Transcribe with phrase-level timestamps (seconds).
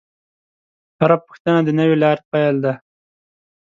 [0.99, 2.73] هره پوښتنه د نوې لارې پیل دی.